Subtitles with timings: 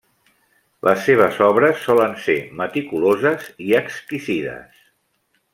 [0.87, 4.85] Les seves obres solen ser meticuloses i exquisides.